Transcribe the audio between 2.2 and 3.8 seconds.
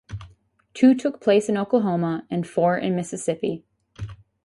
and four in Mississippi.